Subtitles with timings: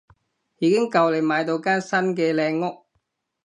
[0.57, 2.87] 已經夠你買到間新嘅靚屋